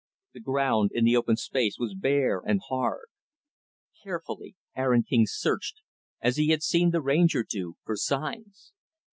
[0.33, 3.05] The ground in the open space was bare and hard.
[4.03, 5.81] Carefully, Aaron King searched
[6.19, 8.73] as he had seen the Ranger do for signs.